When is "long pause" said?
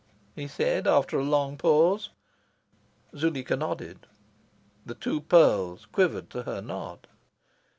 1.23-2.09